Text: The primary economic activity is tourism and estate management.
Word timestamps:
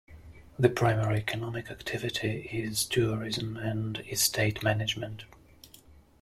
The 0.57 0.69
primary 0.69 1.17
economic 1.19 1.69
activity 1.69 2.49
is 2.51 2.85
tourism 2.85 3.55
and 3.55 3.99
estate 4.11 4.63
management. 4.63 5.25